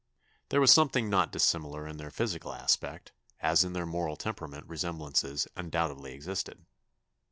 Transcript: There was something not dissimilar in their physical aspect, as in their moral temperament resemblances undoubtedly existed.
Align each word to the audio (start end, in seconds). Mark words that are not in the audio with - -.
There 0.49 0.59
was 0.59 0.71
something 0.71 1.11
not 1.11 1.31
dissimilar 1.31 1.87
in 1.87 1.97
their 1.97 2.09
physical 2.09 2.55
aspect, 2.55 3.11
as 3.39 3.63
in 3.63 3.73
their 3.73 3.85
moral 3.85 4.15
temperament 4.15 4.65
resemblances 4.67 5.47
undoubtedly 5.55 6.13
existed. 6.13 6.65